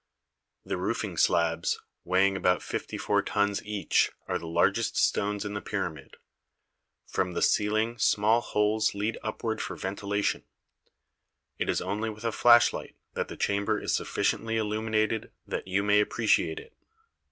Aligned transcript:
The 0.65 0.77
roofing 0.77 1.15
slabs, 1.15 1.79
weighing 2.05 2.35
about 2.35 2.63
fifty 2.63 2.97
four 2.97 3.21
tons 3.21 3.63
each, 3.63 4.09
are 4.27 4.39
the 4.39 4.47
largest 4.47 4.97
stones 4.97 5.45
in 5.45 5.53
the 5.53 5.61
pyramid. 5.61 6.17
From 7.05 7.33
the 7.33 7.41
ceiling 7.43 7.99
small 7.99 8.41
holes 8.41 8.95
lead 8.95 9.19
upward 9.21 9.61
for 9.61 9.75
ventilation. 9.75 10.43
It 11.59 11.69
is 11.69 11.81
only 11.81 12.09
with 12.09 12.25
a 12.25 12.31
flashlight 12.31 12.95
that 13.13 13.27
the 13.27 13.37
chamber 13.37 13.79
is 13.79 13.93
sufficiently 13.93 14.57
illuminated 14.57 15.31
that 15.45 15.67
you 15.67 15.83
may 15.83 15.99
appreciate 15.99 16.59
it. 16.59 16.73